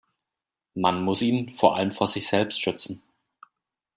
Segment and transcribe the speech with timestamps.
[0.73, 3.03] Man muss ihn vor allem vor sich selbst schützen.